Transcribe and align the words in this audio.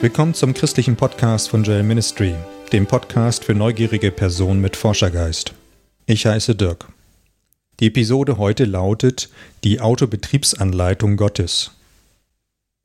Willkommen 0.00 0.32
zum 0.32 0.54
christlichen 0.54 0.94
Podcast 0.94 1.48
von 1.48 1.64
Joel 1.64 1.82
Ministry, 1.82 2.36
dem 2.70 2.86
Podcast 2.86 3.42
für 3.42 3.54
neugierige 3.54 4.12
Personen 4.12 4.60
mit 4.60 4.76
Forschergeist. 4.76 5.54
Ich 6.06 6.24
heiße 6.24 6.54
Dirk. 6.54 6.86
Die 7.80 7.88
Episode 7.88 8.38
heute 8.38 8.64
lautet 8.64 9.28
Die 9.64 9.80
Autobetriebsanleitung 9.80 11.16
Gottes. 11.16 11.72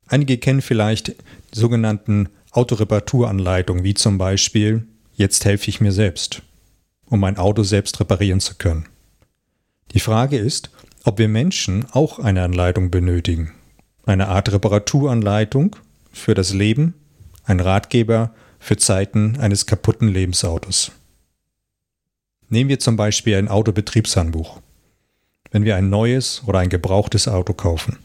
Einige 0.07 0.39
kennen 0.39 0.63
vielleicht 0.63 1.09
die 1.09 1.59
sogenannten 1.59 2.29
Autoreparaturanleitungen, 2.49 3.83
wie 3.83 3.93
zum 3.93 4.17
Beispiel 4.17 4.87
Jetzt 5.13 5.45
helfe 5.45 5.69
ich 5.69 5.79
mir 5.79 5.91
selbst, 5.91 6.41
um 7.05 7.19
mein 7.19 7.37
Auto 7.37 7.61
selbst 7.61 7.99
reparieren 7.99 8.39
zu 8.39 8.55
können. 8.55 8.87
Die 9.91 9.99
Frage 9.99 10.39
ist, 10.39 10.71
ob 11.03 11.19
wir 11.19 11.27
Menschen 11.27 11.85
auch 11.91 12.17
eine 12.17 12.41
Anleitung 12.41 12.89
benötigen. 12.89 13.51
Eine 14.03 14.29
Art 14.29 14.51
Reparaturanleitung 14.51 15.75
für 16.11 16.33
das 16.33 16.53
Leben, 16.53 16.95
ein 17.43 17.59
Ratgeber 17.59 18.33
für 18.59 18.77
Zeiten 18.77 19.37
eines 19.39 19.65
kaputten 19.65 20.07
Lebensautos. 20.07 20.91
Nehmen 22.49 22.69
wir 22.69 22.79
zum 22.79 22.95
Beispiel 22.95 23.35
ein 23.35 23.47
Autobetriebshandbuch, 23.47 24.61
wenn 25.51 25.65
wir 25.65 25.75
ein 25.75 25.89
neues 25.89 26.43
oder 26.45 26.59
ein 26.59 26.69
gebrauchtes 26.69 27.27
Auto 27.27 27.53
kaufen. 27.53 27.97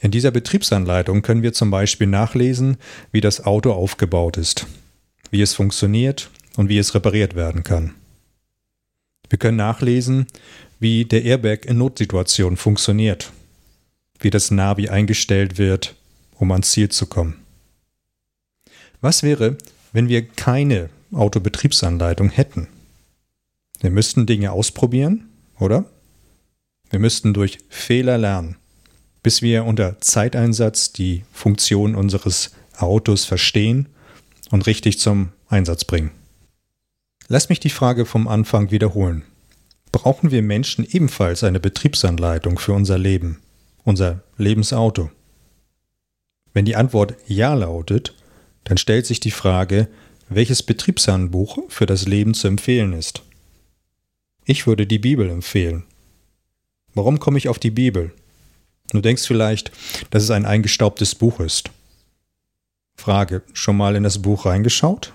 In 0.00 0.10
dieser 0.10 0.30
Betriebsanleitung 0.30 1.22
können 1.22 1.42
wir 1.42 1.52
zum 1.52 1.70
Beispiel 1.70 2.06
nachlesen, 2.06 2.76
wie 3.10 3.20
das 3.20 3.44
Auto 3.44 3.72
aufgebaut 3.72 4.36
ist, 4.36 4.66
wie 5.30 5.42
es 5.42 5.54
funktioniert 5.54 6.30
und 6.56 6.68
wie 6.68 6.78
es 6.78 6.94
repariert 6.94 7.34
werden 7.34 7.62
kann. 7.62 7.94
Wir 9.30 9.38
können 9.38 9.56
nachlesen, 9.56 10.26
wie 10.78 11.04
der 11.04 11.24
Airbag 11.24 11.64
in 11.64 11.78
Notsituationen 11.78 12.56
funktioniert, 12.56 13.32
wie 14.20 14.30
das 14.30 14.50
Navi 14.50 14.88
eingestellt 14.88 15.58
wird, 15.58 15.94
um 16.34 16.52
ans 16.52 16.70
Ziel 16.70 16.90
zu 16.90 17.06
kommen. 17.06 17.43
Was 19.04 19.22
wäre, 19.22 19.58
wenn 19.92 20.08
wir 20.08 20.26
keine 20.26 20.88
Autobetriebsanleitung 21.12 22.30
hätten? 22.30 22.68
Wir 23.80 23.90
müssten 23.90 24.26
Dinge 24.26 24.52
ausprobieren, 24.52 25.28
oder? 25.60 25.84
Wir 26.90 26.98
müssten 26.98 27.34
durch 27.34 27.58
Fehler 27.68 28.18
lernen 28.18 28.56
bis 29.24 29.40
wir 29.40 29.64
unter 29.64 29.98
Zeiteinsatz 30.00 30.92
die 30.92 31.24
Funktion 31.32 31.96
unseres 31.96 32.52
Autos 32.76 33.24
verstehen 33.24 33.88
und 34.50 34.66
richtig 34.66 35.00
zum 35.00 35.30
Einsatz 35.48 35.84
bringen. 35.84 36.12
Lass 37.26 37.48
mich 37.48 37.58
die 37.58 37.70
Frage 37.70 38.04
vom 38.04 38.28
Anfang 38.28 38.70
wiederholen. 38.70 39.24
Brauchen 39.90 40.30
wir 40.30 40.42
Menschen 40.42 40.86
ebenfalls 40.86 41.42
eine 41.42 41.58
Betriebsanleitung 41.58 42.58
für 42.58 42.74
unser 42.74 42.98
Leben, 42.98 43.40
unser 43.82 44.22
Lebensauto? 44.36 45.10
Wenn 46.52 46.66
die 46.66 46.76
Antwort 46.76 47.14
Ja 47.26 47.54
lautet, 47.54 48.14
dann 48.64 48.78
stellt 48.78 49.06
sich 49.06 49.20
die 49.20 49.30
Frage, 49.30 49.88
welches 50.28 50.62
Betriebshandbuch 50.62 51.58
für 51.68 51.86
das 51.86 52.06
Leben 52.06 52.34
zu 52.34 52.48
empfehlen 52.48 52.92
ist. 52.92 53.22
Ich 54.44 54.66
würde 54.66 54.86
die 54.86 54.98
Bibel 54.98 55.30
empfehlen. 55.30 55.84
Warum 56.94 57.18
komme 57.18 57.38
ich 57.38 57.48
auf 57.48 57.58
die 57.58 57.70
Bibel? 57.70 58.12
Du 58.90 59.00
denkst 59.00 59.26
vielleicht, 59.26 59.72
dass 60.10 60.22
es 60.22 60.30
ein 60.30 60.44
eingestaubtes 60.44 61.14
Buch 61.14 61.40
ist. 61.40 61.70
Frage, 62.96 63.42
schon 63.52 63.76
mal 63.76 63.96
in 63.96 64.02
das 64.02 64.22
Buch 64.22 64.46
reingeschaut 64.46 65.12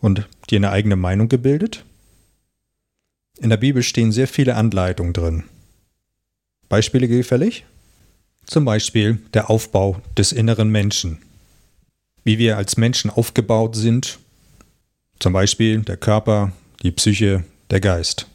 und 0.00 0.26
dir 0.50 0.56
eine 0.56 0.70
eigene 0.70 0.96
Meinung 0.96 1.28
gebildet? 1.28 1.84
In 3.38 3.50
der 3.50 3.56
Bibel 3.56 3.82
stehen 3.82 4.12
sehr 4.12 4.28
viele 4.28 4.56
Anleitungen 4.56 5.12
drin. 5.12 5.44
Beispiele 6.68 7.08
gefällig? 7.08 7.64
Zum 8.46 8.64
Beispiel 8.64 9.18
der 9.32 9.50
Aufbau 9.50 10.00
des 10.16 10.32
inneren 10.32 10.70
Menschen. 10.70 11.18
Wie 12.24 12.38
wir 12.38 12.56
als 12.56 12.76
Menschen 12.76 13.10
aufgebaut 13.10 13.76
sind. 13.76 14.18
Zum 15.20 15.32
Beispiel 15.32 15.80
der 15.80 15.96
Körper, 15.96 16.52
die 16.82 16.90
Psyche, 16.90 17.44
der 17.70 17.80
Geist. 17.80 18.26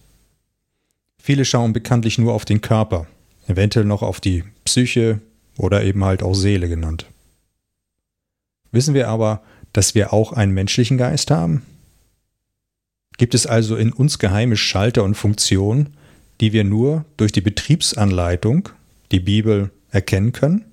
Viele 1.22 1.44
schauen 1.44 1.74
bekanntlich 1.74 2.18
nur 2.18 2.34
auf 2.34 2.46
den 2.46 2.62
Körper 2.62 3.08
eventuell 3.50 3.86
noch 3.86 4.04
auf 4.04 4.22
die 4.22 4.44
Psyche 4.64 5.20
oder 5.58 5.84
eben 5.84 6.06
halt 6.06 6.24
auch 6.24 6.36
Seele 6.36 6.70
genannt. 6.70 7.06
Wissen 8.72 8.94
wir 8.94 9.10
aber, 9.10 9.42
dass 9.74 9.96
wir 9.96 10.14
auch 10.14 10.32
einen 10.32 10.54
menschlichen 10.54 10.98
Geist 10.98 11.32
haben? 11.32 11.66
Gibt 13.18 13.34
es 13.34 13.48
also 13.48 13.76
in 13.76 13.92
uns 13.92 14.20
geheime 14.20 14.56
Schalter 14.56 15.04
und 15.04 15.16
Funktionen, 15.16 15.98
die 16.40 16.54
wir 16.54 16.64
nur 16.64 17.04
durch 17.18 17.32
die 17.32 17.42
Betriebsanleitung, 17.42 18.70
die 19.12 19.20
Bibel, 19.20 19.72
erkennen 19.92 20.32
können? 20.32 20.66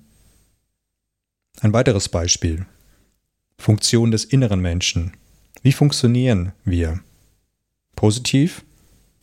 Ein 1.59 1.73
weiteres 1.73 2.07
Beispiel. 2.07 2.65
Funktion 3.57 4.11
des 4.11 4.25
inneren 4.25 4.61
Menschen. 4.61 5.13
Wie 5.61 5.71
funktionieren 5.71 6.53
wir? 6.63 6.99
Positiv? 7.95 8.63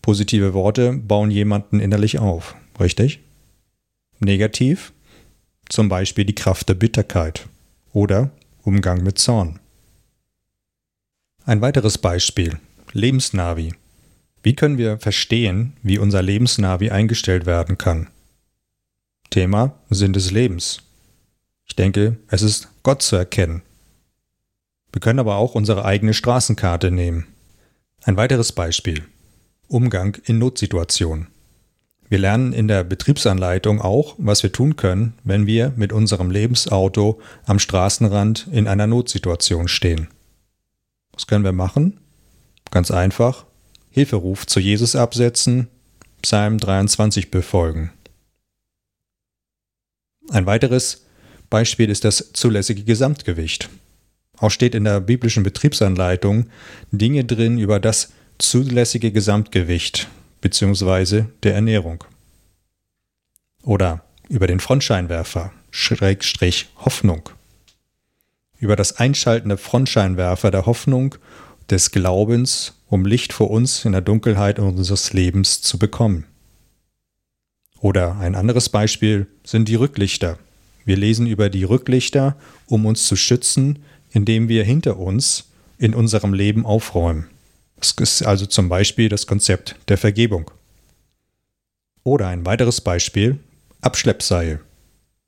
Positive 0.02 0.52
Worte 0.52 0.92
bauen 0.92 1.30
jemanden 1.30 1.80
innerlich 1.80 2.18
auf, 2.18 2.54
richtig? 2.78 3.20
Negativ 4.18 4.92
zum 5.68 5.88
Beispiel 5.88 6.24
die 6.24 6.34
Kraft 6.34 6.68
der 6.68 6.74
Bitterkeit 6.74 7.48
oder 7.92 8.30
Umgang 8.62 9.02
mit 9.02 9.18
Zorn. 9.18 9.60
Ein 11.44 11.60
weiteres 11.60 11.98
Beispiel 11.98 12.58
Lebensnavi. 12.92 13.74
Wie 14.42 14.54
können 14.54 14.78
wir 14.78 14.98
verstehen, 14.98 15.74
wie 15.82 15.98
unser 15.98 16.22
Lebensnavi 16.22 16.90
eingestellt 16.90 17.46
werden 17.46 17.78
kann? 17.78 18.08
Thema 19.30 19.74
Sinn 19.90 20.12
des 20.12 20.30
Lebens. 20.30 20.82
Ich 21.66 21.76
denke, 21.76 22.18
es 22.28 22.42
ist 22.42 22.68
Gott 22.82 23.02
zu 23.02 23.16
erkennen. 23.16 23.62
Wir 24.94 25.00
können 25.00 25.18
aber 25.18 25.38
auch 25.38 25.56
unsere 25.56 25.84
eigene 25.84 26.14
Straßenkarte 26.14 26.92
nehmen. 26.92 27.26
Ein 28.04 28.16
weiteres 28.16 28.52
Beispiel. 28.52 29.02
Umgang 29.66 30.16
in 30.24 30.38
Notsituationen. 30.38 31.26
Wir 32.08 32.18
lernen 32.18 32.52
in 32.52 32.68
der 32.68 32.84
Betriebsanleitung 32.84 33.80
auch, 33.80 34.14
was 34.18 34.44
wir 34.44 34.52
tun 34.52 34.76
können, 34.76 35.14
wenn 35.24 35.48
wir 35.48 35.72
mit 35.74 35.92
unserem 35.92 36.30
Lebensauto 36.30 37.20
am 37.44 37.58
Straßenrand 37.58 38.46
in 38.52 38.68
einer 38.68 38.86
Notsituation 38.86 39.66
stehen. 39.66 40.06
Was 41.12 41.26
können 41.26 41.44
wir 41.44 41.50
machen? 41.50 41.98
Ganz 42.70 42.92
einfach. 42.92 43.46
Hilferuf 43.90 44.46
zu 44.46 44.60
Jesus 44.60 44.94
absetzen, 44.94 45.66
Psalm 46.22 46.58
23 46.58 47.32
befolgen. 47.32 47.90
Ein 50.30 50.46
weiteres 50.46 51.04
Beispiel 51.50 51.90
ist 51.90 52.04
das 52.04 52.32
zulässige 52.32 52.84
Gesamtgewicht. 52.84 53.68
Auch 54.38 54.50
steht 54.50 54.74
in 54.74 54.84
der 54.84 55.00
biblischen 55.00 55.42
Betriebsanleitung 55.42 56.46
Dinge 56.90 57.24
drin 57.24 57.58
über 57.58 57.80
das 57.80 58.12
zulässige 58.38 59.12
Gesamtgewicht, 59.12 60.08
bzw. 60.40 61.24
der 61.42 61.54
Ernährung. 61.54 62.04
Oder 63.62 64.04
über 64.28 64.46
den 64.46 64.60
Frontscheinwerfer, 64.60 65.52
Schrägstrich 65.70 66.68
Hoffnung. 66.76 67.28
Über 68.58 68.76
das 68.76 68.96
Einschalten 68.96 69.50
der 69.50 69.58
Frontscheinwerfer 69.58 70.50
der 70.50 70.66
Hoffnung, 70.66 71.16
des 71.70 71.90
Glaubens, 71.90 72.74
um 72.88 73.06
Licht 73.06 73.32
vor 73.32 73.50
uns 73.50 73.84
in 73.84 73.92
der 73.92 74.00
Dunkelheit 74.00 74.58
unseres 74.58 75.12
Lebens 75.12 75.62
zu 75.62 75.78
bekommen. 75.78 76.26
Oder 77.80 78.16
ein 78.16 78.34
anderes 78.34 78.68
Beispiel 78.68 79.26
sind 79.44 79.68
die 79.68 79.74
Rücklichter. 79.74 80.38
Wir 80.84 80.96
lesen 80.96 81.26
über 81.26 81.48
die 81.48 81.64
Rücklichter, 81.64 82.36
um 82.66 82.86
uns 82.86 83.06
zu 83.06 83.16
schützen, 83.16 83.82
indem 84.14 84.48
wir 84.48 84.64
hinter 84.64 84.98
uns 84.98 85.50
in 85.76 85.94
unserem 85.94 86.32
Leben 86.32 86.64
aufräumen. 86.64 87.28
Das 87.76 87.90
ist 87.92 88.22
also 88.22 88.46
zum 88.46 88.70
Beispiel 88.70 89.10
das 89.10 89.26
Konzept 89.26 89.76
der 89.88 89.98
Vergebung. 89.98 90.50
Oder 92.04 92.28
ein 92.28 92.46
weiteres 92.46 92.80
Beispiel, 92.80 93.38
Abschleppseil. 93.82 94.60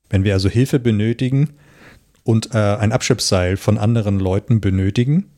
Wenn 0.09 0.25
wir 0.25 0.33
also 0.33 0.49
Hilfe 0.49 0.79
benötigen 0.79 1.51
und 2.23 2.55
äh, 2.55 2.59
ein 2.59 2.93
Abschleppseil 2.93 3.57
von 3.57 3.77
anderen 3.77 4.21
Leuten 4.21 4.61
benötigen, 4.61 5.29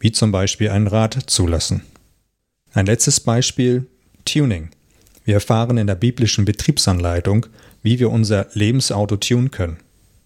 wie 0.00 0.12
zum 0.12 0.32
Beispiel 0.32 0.70
ein 0.70 0.86
Rad 0.86 1.18
zulassen. 1.26 1.82
Ein 2.72 2.86
letztes 2.86 3.20
Beispiel, 3.20 3.86
Tuning. 4.24 4.70
Wir 5.24 5.34
erfahren 5.34 5.78
in 5.78 5.86
der 5.86 5.94
biblischen 5.94 6.44
Betriebsanleitung, 6.44 7.46
wie 7.82 7.98
wir 7.98 8.10
unser 8.10 8.48
Lebensauto 8.54 9.16
tunen 9.16 9.50
können, 9.50 9.78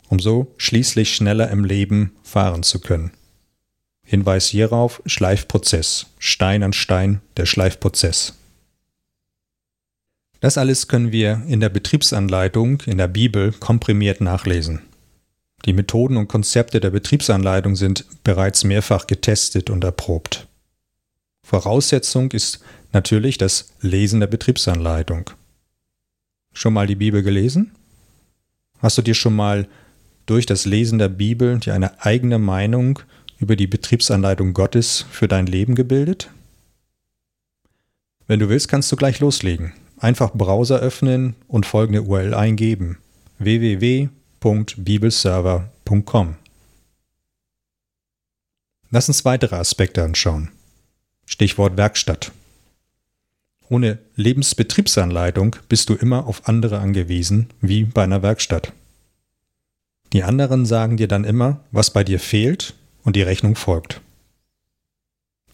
um 0.09 0.19
so 0.19 0.53
schließlich 0.57 1.15
schneller 1.15 1.51
im 1.51 1.65
Leben 1.65 2.17
fahren 2.23 2.63
zu 2.63 2.81
können. 2.81 3.13
Hinweis 4.05 4.47
hierauf 4.47 5.03
Schleifprozess. 5.07 6.07
Stein 6.19 6.63
an 6.63 6.73
Stein, 6.73 7.21
der 7.37 7.47
Schleifprozess. 7.47 8.35
Das 10.41 10.57
alles 10.57 10.89
können 10.89 11.13
wir 11.13 11.43
in 11.49 11.61
der 11.61 11.69
Betriebsanleitung 11.69 12.83
in 12.87 12.99
der 12.99 13.09
Bibel 13.09 13.53
komprimiert 13.53 14.21
nachlesen. 14.21 14.81
Die 15.65 15.73
Methoden 15.73 16.17
und 16.17 16.29
Konzepte 16.29 16.81
der 16.81 16.91
Betriebsanleitung 16.91 17.75
sind 17.75 18.07
bereits 18.23 18.63
mehrfach 18.63 19.07
getestet 19.09 19.69
und 19.69 19.83
erprobt. 19.83 20.47
Voraussetzung 21.43 22.31
ist 22.31 22.61
natürlich 22.93 23.37
das 23.37 23.73
Lesen 23.81 24.21
der 24.21 24.29
Betriebsanleitung. 24.29 25.31
Schon 26.53 26.73
mal 26.73 26.87
die 26.87 26.95
Bibel 26.95 27.23
gelesen? 27.23 27.73
Hast 28.81 28.97
du 28.97 29.03
dir 29.03 29.15
schon 29.15 29.35
mal 29.35 29.67
durch 30.29 30.47
das 30.47 30.65
Lesen 30.67 30.99
der 30.99 31.09
Bibel 31.09 31.59
dir 31.59 31.75
eine 31.75 32.05
eigene 32.05 32.39
Meinung 32.39 33.01
über 33.39 33.57
die 33.57 33.67
Betriebsanleitung 33.67 34.53
Gottes 34.53 35.07
für 35.11 35.27
dein 35.27 35.47
Leben 35.47 35.75
gebildet? 35.75 36.31
Wenn 38.27 38.39
du 38.39 38.51
willst, 38.51 38.69
kannst 38.69 38.93
du 38.93 38.97
gleich 38.97 39.21
loslegen. 39.21 39.73
Einfach 39.99 40.35
Browser 40.35 40.81
öffnen 40.81 41.35
und 41.49 41.65
folgende 41.65 42.03
URL 42.03 42.35
eingeben: 42.35 42.99
www.bibelserver.com. 43.39 46.37
Lass 48.91 49.09
uns 49.09 49.25
weitere 49.25 49.57
Aspekte 49.57 50.03
anschauen. 50.03 50.51
Stichwort 51.25 51.77
Werkstatt. 51.77 52.33
Ohne 53.71 53.99
Lebensbetriebsanleitung 54.17 55.57
bist 55.69 55.91
du 55.91 55.95
immer 55.95 56.27
auf 56.27 56.49
andere 56.49 56.79
angewiesen, 56.79 57.49
wie 57.61 57.85
bei 57.85 58.05
einer 58.05 58.23
Werkstatt. 58.23 58.73
Die 60.13 60.23
anderen 60.23 60.65
sagen 60.65 60.97
dir 60.97 61.09
dann 61.09 61.25
immer, 61.25 61.61
was 61.71 61.93
bei 61.93 62.05
dir 62.05 62.19
fehlt 62.19 62.75
und 63.05 63.17
die 63.17 63.23
Rechnung 63.23 63.57
folgt. 63.57 64.01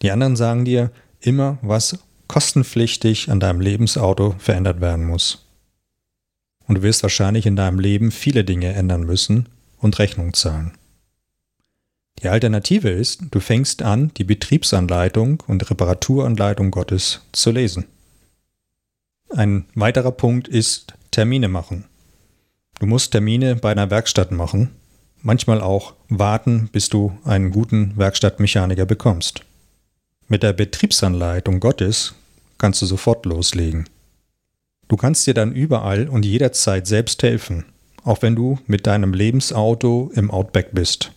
Die 0.01 0.11
anderen 0.11 0.35
sagen 0.35 0.65
dir 0.65 0.91
immer, 1.19 1.57
was 1.61 1.99
kostenpflichtig 2.27 3.29
an 3.29 3.39
deinem 3.39 3.61
Lebensauto 3.61 4.35
verändert 4.37 4.81
werden 4.81 5.05
muss. 5.05 5.45
Und 6.67 6.75
du 6.75 6.81
wirst 6.81 7.03
wahrscheinlich 7.03 7.45
in 7.45 7.55
deinem 7.55 7.79
Leben 7.79 8.11
viele 8.11 8.43
Dinge 8.43 8.73
ändern 8.73 9.03
müssen 9.03 9.47
und 9.79 9.99
Rechnung 9.99 10.33
zahlen. 10.33 10.71
Die 12.23 12.29
Alternative 12.29 12.89
ist, 12.89 13.23
du 13.31 13.39
fängst 13.39 13.83
an, 13.83 14.11
die 14.17 14.23
Betriebsanleitung 14.23 15.43
und 15.47 15.69
Reparaturanleitung 15.69 16.71
Gottes 16.71 17.21
zu 17.33 17.51
lesen. 17.51 17.85
Ein 19.29 19.65
weiterer 19.75 20.11
Punkt 20.11 20.47
ist 20.47 20.93
Termine 21.11 21.49
machen. 21.49 21.85
Du 22.85 22.89
musst 22.89 23.13
Termine 23.13 23.55
bei 23.55 23.71
einer 23.71 23.89
Werkstatt 23.89 24.29
machen, 24.31 24.69
manchmal 25.23 25.59
auch 25.59 25.95
warten, 26.07 26.69
bis 26.71 26.87
du 26.87 27.17
einen 27.23 27.49
guten 27.49 27.97
Werkstattmechaniker 27.97 28.85
bekommst. 28.85 29.41
Mit 30.27 30.43
der 30.43 30.53
Betriebsanleitung 30.53 31.59
Gottes 31.59 32.13
kannst 32.59 32.83
du 32.83 32.85
sofort 32.85 33.25
loslegen. 33.25 33.89
Du 34.87 34.97
kannst 34.97 35.25
dir 35.25 35.33
dann 35.33 35.51
überall 35.51 36.07
und 36.07 36.25
jederzeit 36.25 36.85
selbst 36.85 37.23
helfen, 37.23 37.65
auch 38.03 38.21
wenn 38.21 38.35
du 38.35 38.59
mit 38.67 38.85
deinem 38.85 39.15
Lebensauto 39.15 40.11
im 40.13 40.29
Outback 40.29 40.69
bist. 40.73 41.11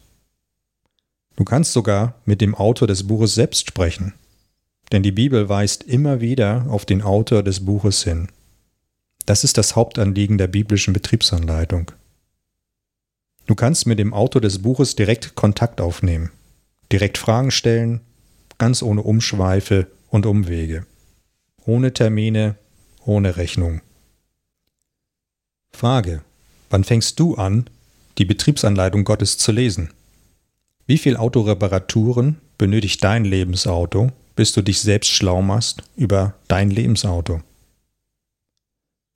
Du 1.36 1.44
kannst 1.44 1.74
sogar 1.74 2.14
mit 2.24 2.40
dem 2.40 2.54
Autor 2.54 2.88
des 2.88 3.06
Buches 3.06 3.34
selbst 3.34 3.66
sprechen, 3.66 4.14
denn 4.90 5.02
die 5.02 5.12
Bibel 5.12 5.50
weist 5.50 5.82
immer 5.82 6.22
wieder 6.22 6.64
auf 6.70 6.86
den 6.86 7.02
Autor 7.02 7.42
des 7.42 7.66
Buches 7.66 8.04
hin. 8.04 8.28
Das 9.28 9.44
ist 9.44 9.58
das 9.58 9.76
Hauptanliegen 9.76 10.38
der 10.38 10.46
biblischen 10.46 10.94
Betriebsanleitung. 10.94 11.92
Du 13.44 13.54
kannst 13.54 13.86
mit 13.86 13.98
dem 13.98 14.14
Autor 14.14 14.40
des 14.40 14.62
Buches 14.62 14.96
direkt 14.96 15.34
Kontakt 15.34 15.82
aufnehmen, 15.82 16.30
direkt 16.90 17.18
Fragen 17.18 17.50
stellen, 17.50 18.00
ganz 18.56 18.82
ohne 18.82 19.02
Umschweife 19.02 19.86
und 20.08 20.24
Umwege, 20.24 20.86
ohne 21.66 21.92
Termine, 21.92 22.54
ohne 23.04 23.36
Rechnung. 23.36 23.82
Frage. 25.72 26.22
Wann 26.70 26.84
fängst 26.84 27.20
du 27.20 27.34
an, 27.34 27.68
die 28.16 28.24
Betriebsanleitung 28.24 29.04
Gottes 29.04 29.36
zu 29.36 29.52
lesen? 29.52 29.90
Wie 30.86 30.96
viel 30.96 31.18
Autoreparaturen 31.18 32.38
benötigt 32.56 33.04
dein 33.04 33.26
Lebensauto, 33.26 34.10
bis 34.36 34.52
du 34.52 34.62
dich 34.62 34.80
selbst 34.80 35.10
schlau 35.10 35.42
machst 35.42 35.82
über 35.96 36.32
dein 36.48 36.70
Lebensauto? 36.70 37.42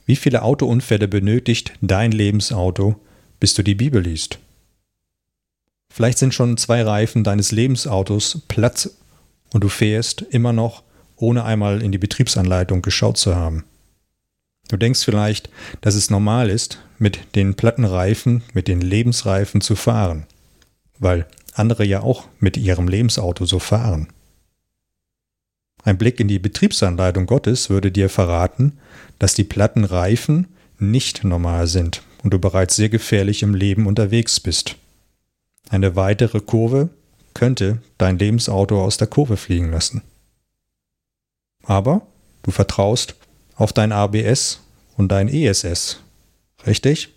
Wie 0.07 0.17
viele 0.17 0.43
Autounfälle 0.43 1.09
benötigt 1.09 1.73
dein 1.81 2.13
Lebensauto, 2.13 2.97
bis 3.41 3.55
du 3.55 3.63
die 3.63 3.75
Bibel 3.75 4.03
liest? 4.03 4.39
Vielleicht 5.93 6.19
sind 6.19 6.33
schon 6.33 6.57
zwei 6.57 6.83
Reifen 6.83 7.23
deines 7.23 7.53
Lebensautos 7.53 8.43
platt 8.49 8.91
und 9.53 9.63
du 9.63 9.69
fährst 9.69 10.23
immer 10.23 10.53
noch, 10.53 10.83
ohne 11.17 11.45
einmal 11.45 11.83
in 11.83 11.93
die 11.93 11.99
Betriebsanleitung 11.99 12.83
geschaut 12.83 13.19
zu 13.19 13.37
haben. 13.37 13.65
Du 14.69 14.77
denkst 14.77 15.05
vielleicht, 15.05 15.51
dass 15.83 15.95
es 15.95 16.09
normal 16.09 16.49
ist, 16.49 16.79
mit 16.99 17.35
den 17.35 17.55
platten 17.55 17.85
Reifen, 17.85 18.43
mit 18.55 18.69
den 18.69 18.81
Lebensreifen 18.81 19.61
zu 19.61 19.77
fahren, 19.77 20.27
weil 20.99 21.27
andere 21.53 21.85
ja 21.85 22.01
auch 22.01 22.27
mit 22.41 22.57
ihrem 22.57 22.89
Lebensauto 22.89 23.45
so 23.45 23.59
fahren. 23.59 24.09
Ein 25.85 25.99
Blick 25.99 26.21
in 26.21 26.29
die 26.29 26.39
Betriebsanleitung 26.39 27.27
Gottes 27.27 27.71
würde 27.71 27.91
dir 27.91 28.09
verraten, 28.09 28.79
dass 29.19 29.35
die 29.35 29.45
platten 29.45 29.85
Reifen 29.85 30.49
nicht 30.79 31.25
normal 31.25 31.67
sind 31.67 32.03
und 32.23 32.33
du 32.33 32.39
bereits 32.39 32.77
sehr 32.77 32.89
gefährlich 32.89 33.43
im 33.43 33.55
Leben 33.55 33.87
unterwegs 33.87 34.41
bist. 34.41 34.77
Eine 35.69 35.97
weitere 35.97 36.41
Kurve 36.41 36.91
könnte 37.35 37.79
dein 37.99 38.19
Lebensauto 38.19 38.83
aus 38.83 38.97
der 38.97 39.07
Kurve 39.07 39.37
fliegen 39.37 39.71
lassen. 39.71 40.03
Aber 41.65 42.07
du 42.43 42.51
vertraust 42.51 43.15
auf 43.57 43.73
dein 43.73 43.93
ABS 43.93 44.61
und 44.97 45.11
dein 45.11 45.29
ESS. 45.29 46.01
Richtig? 46.67 47.11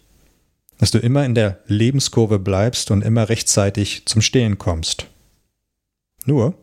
dass 0.77 0.91
du 0.91 0.99
immer 0.99 1.25
in 1.25 1.35
der 1.35 1.59
Lebenskurve 1.67 2.39
bleibst 2.39 2.91
und 2.91 3.01
immer 3.01 3.29
rechtzeitig 3.29 4.05
zum 4.05 4.21
Stehen 4.21 4.57
kommst. 4.57 5.07
Nur, 6.25 6.55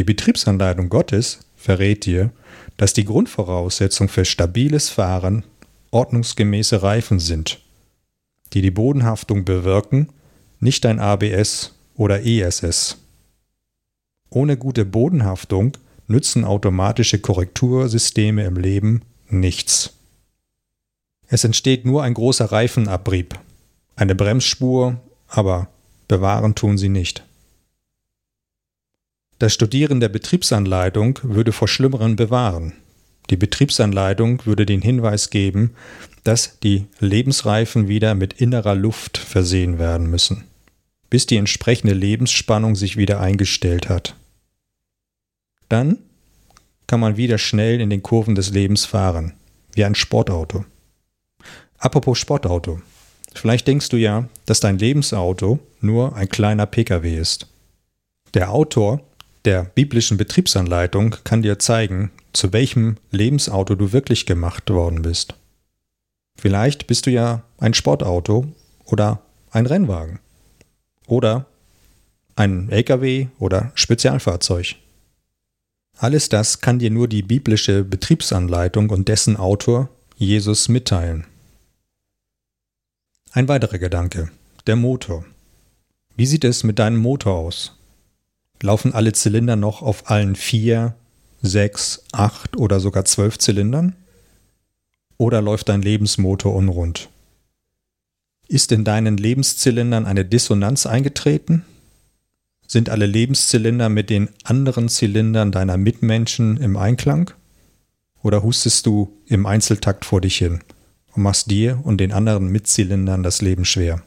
die 0.00 0.04
Betriebsanleitung 0.04 0.88
Gottes 0.88 1.40
verrät 1.56 2.06
dir, 2.06 2.30
dass 2.78 2.94
die 2.94 3.04
Grundvoraussetzung 3.04 4.08
für 4.08 4.24
stabiles 4.24 4.88
Fahren 4.88 5.44
ordnungsgemäße 5.90 6.82
Reifen 6.82 7.20
sind, 7.20 7.60
die 8.54 8.62
die 8.62 8.70
Bodenhaftung 8.70 9.44
bewirken, 9.44 10.08
nicht 10.58 10.86
ein 10.86 11.00
ABS 11.00 11.74
oder 11.96 12.24
ESS. 12.24 12.96
Ohne 14.30 14.56
gute 14.56 14.86
Bodenhaftung 14.86 15.76
nützen 16.06 16.46
automatische 16.46 17.18
Korrektursysteme 17.18 18.46
im 18.46 18.56
Leben 18.56 19.02
nichts. 19.28 19.98
Es 21.28 21.44
entsteht 21.44 21.84
nur 21.84 22.04
ein 22.04 22.14
großer 22.14 22.46
Reifenabrieb, 22.46 23.38
eine 23.96 24.14
Bremsspur, 24.14 24.98
aber 25.28 25.68
bewahren 26.08 26.54
tun 26.54 26.78
sie 26.78 26.88
nicht. 26.88 27.22
Das 29.40 29.54
Studieren 29.54 30.00
der 30.00 30.10
Betriebsanleitung 30.10 31.18
würde 31.22 31.52
vor 31.52 31.66
Schlimmeren 31.66 32.14
bewahren. 32.14 32.74
Die 33.30 33.38
Betriebsanleitung 33.38 34.44
würde 34.44 34.66
den 34.66 34.82
Hinweis 34.82 35.30
geben, 35.30 35.74
dass 36.24 36.58
die 36.60 36.84
Lebensreifen 36.98 37.88
wieder 37.88 38.14
mit 38.14 38.34
innerer 38.34 38.74
Luft 38.74 39.16
versehen 39.16 39.78
werden 39.78 40.10
müssen, 40.10 40.44
bis 41.08 41.24
die 41.24 41.38
entsprechende 41.38 41.94
Lebensspannung 41.94 42.76
sich 42.76 42.98
wieder 42.98 43.18
eingestellt 43.18 43.88
hat. 43.88 44.14
Dann 45.70 45.96
kann 46.86 47.00
man 47.00 47.16
wieder 47.16 47.38
schnell 47.38 47.80
in 47.80 47.88
den 47.88 48.02
Kurven 48.02 48.34
des 48.34 48.50
Lebens 48.50 48.84
fahren, 48.84 49.32
wie 49.72 49.86
ein 49.86 49.94
Sportauto. 49.94 50.66
Apropos 51.78 52.18
Sportauto. 52.18 52.82
Vielleicht 53.32 53.66
denkst 53.66 53.88
du 53.88 53.96
ja, 53.96 54.28
dass 54.44 54.60
dein 54.60 54.76
Lebensauto 54.76 55.60
nur 55.80 56.14
ein 56.14 56.28
kleiner 56.28 56.66
Pkw 56.66 57.16
ist. 57.16 57.46
Der 58.34 58.50
Autor 58.50 59.00
der 59.44 59.64
biblischen 59.64 60.16
Betriebsanleitung 60.16 61.16
kann 61.24 61.42
dir 61.42 61.58
zeigen, 61.58 62.10
zu 62.32 62.52
welchem 62.52 62.96
Lebensauto 63.10 63.74
du 63.74 63.92
wirklich 63.92 64.26
gemacht 64.26 64.68
worden 64.70 65.02
bist. 65.02 65.34
Vielleicht 66.36 66.86
bist 66.86 67.06
du 67.06 67.10
ja 67.10 67.42
ein 67.58 67.74
Sportauto 67.74 68.46
oder 68.84 69.22
ein 69.50 69.66
Rennwagen 69.66 70.20
oder 71.06 71.46
ein 72.36 72.70
LKW 72.70 73.28
oder 73.38 73.72
Spezialfahrzeug. 73.74 74.76
Alles 75.98 76.28
das 76.28 76.60
kann 76.60 76.78
dir 76.78 76.90
nur 76.90 77.08
die 77.08 77.22
biblische 77.22 77.84
Betriebsanleitung 77.84 78.88
und 78.90 79.08
dessen 79.08 79.36
Autor 79.36 79.90
Jesus 80.16 80.68
mitteilen. 80.68 81.26
Ein 83.32 83.48
weiterer 83.48 83.78
Gedanke. 83.78 84.30
Der 84.66 84.76
Motor. 84.76 85.24
Wie 86.16 86.26
sieht 86.26 86.44
es 86.44 86.64
mit 86.64 86.78
deinem 86.78 86.98
Motor 86.98 87.34
aus? 87.34 87.79
Laufen 88.62 88.94
alle 88.94 89.12
Zylinder 89.12 89.56
noch 89.56 89.82
auf 89.82 90.10
allen 90.10 90.36
vier, 90.36 90.94
sechs, 91.42 92.04
acht 92.12 92.56
oder 92.56 92.80
sogar 92.80 93.04
zwölf 93.04 93.38
Zylindern? 93.38 93.94
Oder 95.16 95.42
läuft 95.42 95.68
dein 95.68 95.82
Lebensmotor 95.82 96.54
unrund? 96.54 97.08
Ist 98.48 98.72
in 98.72 98.84
deinen 98.84 99.16
Lebenszylindern 99.16 100.06
eine 100.06 100.24
Dissonanz 100.24 100.86
eingetreten? 100.86 101.64
Sind 102.66 102.88
alle 102.90 103.06
Lebenszylinder 103.06 103.88
mit 103.88 104.10
den 104.10 104.28
anderen 104.44 104.88
Zylindern 104.88 105.52
deiner 105.52 105.76
Mitmenschen 105.76 106.56
im 106.56 106.76
Einklang? 106.76 107.30
Oder 108.22 108.42
hustest 108.42 108.86
du 108.86 109.16
im 109.26 109.46
Einzeltakt 109.46 110.04
vor 110.04 110.20
dich 110.20 110.36
hin? 110.36 110.60
und 111.14 111.22
machst 111.22 111.50
dir 111.50 111.80
und 111.84 111.98
den 111.98 112.12
anderen 112.12 112.48
Mitzylindern 112.48 113.22
das 113.22 113.42
Leben 113.42 113.64
schwer. 113.64 114.02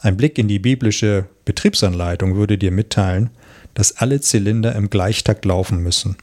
Ein 0.00 0.16
Blick 0.16 0.38
in 0.38 0.48
die 0.48 0.58
biblische 0.58 1.28
Betriebsanleitung 1.44 2.36
würde 2.36 2.58
dir 2.58 2.70
mitteilen, 2.70 3.30
dass 3.74 3.96
alle 3.96 4.20
Zylinder 4.20 4.74
im 4.74 4.90
Gleichtakt 4.90 5.44
laufen 5.44 5.82
müssen, 5.82 6.16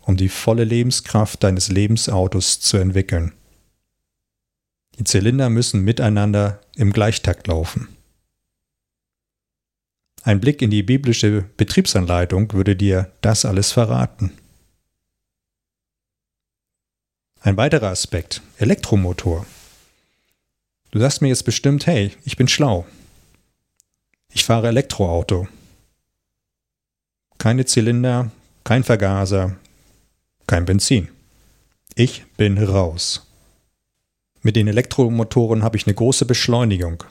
um 0.00 0.16
die 0.16 0.28
volle 0.28 0.64
Lebenskraft 0.64 1.42
deines 1.42 1.68
Lebensautos 1.68 2.60
zu 2.60 2.76
entwickeln. 2.76 3.32
Die 4.98 5.04
Zylinder 5.04 5.50
müssen 5.50 5.82
miteinander 5.82 6.60
im 6.74 6.92
Gleichtakt 6.92 7.46
laufen. 7.46 7.88
Ein 10.22 10.40
Blick 10.40 10.62
in 10.62 10.70
die 10.70 10.82
biblische 10.82 11.44
Betriebsanleitung 11.56 12.52
würde 12.52 12.74
dir 12.74 13.12
das 13.20 13.44
alles 13.44 13.70
verraten. 13.70 14.32
Ein 17.40 17.56
weiterer 17.56 17.90
Aspekt, 17.90 18.42
Elektromotor. 18.58 19.46
Du 20.90 20.98
sagst 20.98 21.22
mir 21.22 21.28
jetzt 21.28 21.44
bestimmt, 21.44 21.86
hey, 21.86 22.10
ich 22.24 22.36
bin 22.36 22.48
schlau. 22.48 22.86
Ich 24.36 24.44
fahre 24.44 24.68
Elektroauto. 24.68 25.48
Keine 27.38 27.64
Zylinder, 27.64 28.30
kein 28.64 28.84
Vergaser, 28.84 29.56
kein 30.46 30.66
Benzin. 30.66 31.08
Ich 31.94 32.22
bin 32.36 32.62
raus. 32.62 33.32
Mit 34.42 34.54
den 34.54 34.68
Elektromotoren 34.68 35.62
habe 35.62 35.78
ich 35.78 35.86
eine 35.86 35.94
große 35.94 36.26
Beschleunigung. 36.26 37.02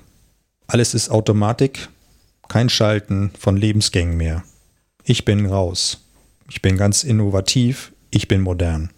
Alles 0.67 0.93
ist 0.93 1.09
Automatik, 1.09 1.89
kein 2.47 2.69
Schalten 2.69 3.31
von 3.39 3.57
Lebensgängen 3.57 4.17
mehr. 4.17 4.43
Ich 5.03 5.25
bin 5.25 5.47
raus. 5.47 6.05
Ich 6.51 6.61
bin 6.61 6.77
ganz 6.77 7.03
innovativ, 7.03 7.91
ich 8.11 8.27
bin 8.27 8.41
modern. 8.41 8.93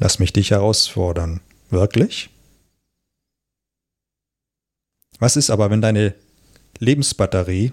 Lass 0.00 0.18
mich 0.18 0.32
dich 0.32 0.50
herausfordern. 0.50 1.40
Wirklich? 1.68 2.30
Was 5.20 5.36
ist 5.36 5.50
aber, 5.50 5.70
wenn 5.70 5.82
deine 5.82 6.16
Lebensbatterie 6.78 7.72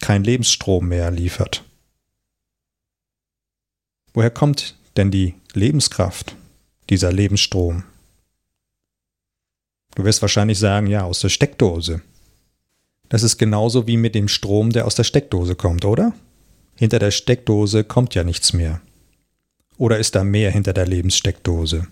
kein 0.00 0.24
Lebensstrom 0.24 0.88
mehr 0.88 1.10
liefert? 1.10 1.64
Woher 4.14 4.30
kommt 4.30 4.76
denn 4.96 5.10
die 5.10 5.34
Lebenskraft, 5.54 6.36
dieser 6.90 7.12
Lebensstrom? 7.12 7.84
Du 9.94 10.04
wirst 10.04 10.22
wahrscheinlich 10.22 10.58
sagen, 10.58 10.86
ja, 10.86 11.04
aus 11.04 11.20
der 11.20 11.28
Steckdose. 11.28 12.02
Das 13.08 13.22
ist 13.22 13.38
genauso 13.38 13.86
wie 13.86 13.96
mit 13.96 14.14
dem 14.14 14.28
Strom, 14.28 14.70
der 14.70 14.86
aus 14.86 14.94
der 14.94 15.04
Steckdose 15.04 15.54
kommt, 15.54 15.84
oder? 15.84 16.14
Hinter 16.76 16.98
der 16.98 17.10
Steckdose 17.10 17.84
kommt 17.84 18.14
ja 18.14 18.24
nichts 18.24 18.52
mehr. 18.52 18.80
Oder 19.76 19.98
ist 19.98 20.14
da 20.14 20.24
mehr 20.24 20.50
hinter 20.50 20.72
der 20.72 20.86
Lebenssteckdose? 20.86 21.88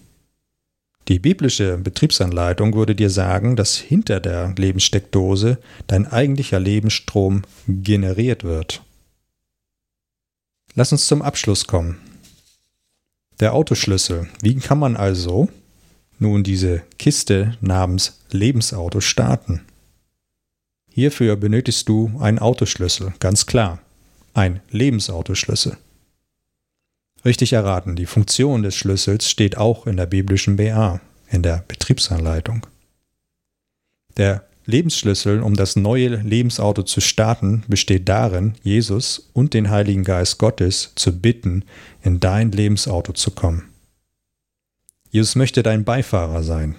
Die 1.10 1.18
biblische 1.18 1.76
Betriebsanleitung 1.76 2.72
würde 2.72 2.94
dir 2.94 3.10
sagen, 3.10 3.56
dass 3.56 3.74
hinter 3.74 4.20
der 4.20 4.54
Lebenssteckdose 4.56 5.58
dein 5.88 6.06
eigentlicher 6.06 6.60
Lebensstrom 6.60 7.42
generiert 7.66 8.44
wird. 8.44 8.84
Lass 10.76 10.92
uns 10.92 11.06
zum 11.06 11.20
Abschluss 11.20 11.66
kommen. 11.66 11.98
Der 13.40 13.54
Autoschlüssel. 13.54 14.28
Wie 14.40 14.54
kann 14.54 14.78
man 14.78 14.94
also 14.94 15.48
nun 16.20 16.44
diese 16.44 16.82
Kiste 16.96 17.58
namens 17.60 18.20
Lebensauto 18.30 19.00
starten? 19.00 19.62
Hierfür 20.92 21.34
benötigst 21.34 21.88
du 21.88 22.12
einen 22.20 22.38
Autoschlüssel, 22.38 23.14
ganz 23.18 23.46
klar. 23.46 23.80
Ein 24.32 24.60
Lebensautoschlüssel. 24.70 25.76
Richtig 27.24 27.52
erraten, 27.52 27.96
die 27.96 28.06
Funktion 28.06 28.62
des 28.62 28.74
Schlüssels 28.74 29.28
steht 29.28 29.58
auch 29.58 29.86
in 29.86 29.96
der 29.96 30.06
biblischen 30.06 30.56
BA, 30.56 31.00
in 31.28 31.42
der 31.42 31.64
Betriebsanleitung. 31.68 32.66
Der 34.16 34.44
Lebensschlüssel, 34.64 35.42
um 35.42 35.54
das 35.54 35.76
neue 35.76 36.16
Lebensauto 36.16 36.82
zu 36.82 37.00
starten, 37.00 37.64
besteht 37.68 38.08
darin, 38.08 38.54
Jesus 38.62 39.30
und 39.32 39.52
den 39.52 39.70
Heiligen 39.70 40.04
Geist 40.04 40.38
Gottes 40.38 40.92
zu 40.94 41.18
bitten, 41.20 41.64
in 42.02 42.20
dein 42.20 42.52
Lebensauto 42.52 43.12
zu 43.12 43.32
kommen. 43.32 43.68
Jesus 45.10 45.34
möchte 45.34 45.62
dein 45.62 45.84
Beifahrer 45.84 46.42
sein, 46.42 46.76